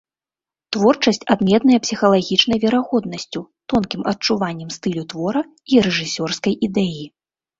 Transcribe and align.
Творчасць 0.75 1.19
адметная 1.33 1.77
псіхалагічнай 1.85 2.61
верагоднасцю, 2.63 3.41
тонкім 3.73 4.01
адчуваннем 4.11 4.69
стылю 4.79 5.03
твора 5.13 5.41
і 5.75 5.83
рэжысёрскай 5.89 6.53
ідэі. 6.69 7.05